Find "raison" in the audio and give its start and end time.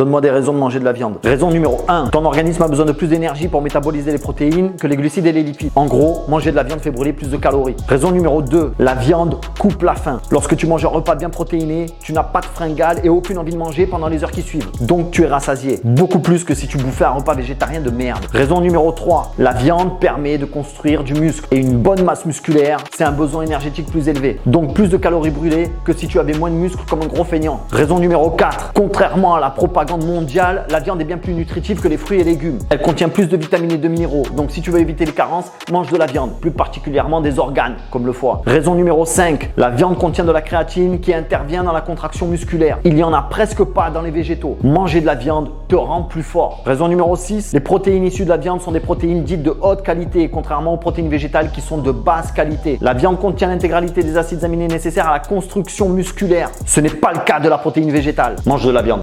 1.22-1.50, 7.86-8.10, 18.32-18.62, 27.70-27.98, 38.46-38.74, 46.64-46.88